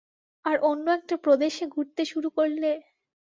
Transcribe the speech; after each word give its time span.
আর 0.45 0.55
অন্য 0.63 0.85
একটা 0.97 1.15
প্রদেশে 1.25 1.65
ঘুরতে 1.67 2.03
শুরু 2.05 2.29
করলে? 2.37 2.71